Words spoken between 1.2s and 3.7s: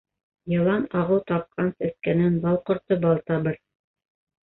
тапҡан сәскәнән бал ҡорто бал табыр.